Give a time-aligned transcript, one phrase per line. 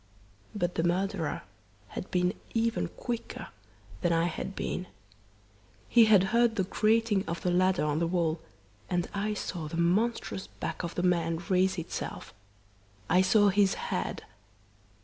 [0.55, 1.43] "But the murderer
[1.89, 3.49] had been even quicker
[4.01, 4.87] than I had been.
[5.87, 8.41] He had heard the grating of the ladder on the wall,
[8.89, 12.33] and I saw the monstrous back of the man raise itself.
[13.11, 14.23] I saw his head.